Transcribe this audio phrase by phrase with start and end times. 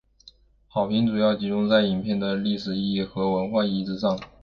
[0.67, 4.17] 好评主要集中在影片的历史意义和文化意义之上。